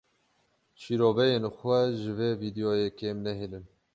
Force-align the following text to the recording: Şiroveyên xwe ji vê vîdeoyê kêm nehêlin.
Şiroveyên 0.81 1.45
xwe 1.57 1.79
ji 1.99 2.11
vê 2.17 2.29
vîdeoyê 2.41 2.87
kêm 2.99 3.17
nehêlin. 3.25 3.65